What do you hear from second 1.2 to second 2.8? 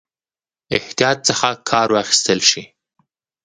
څخه کار واخیستل شي.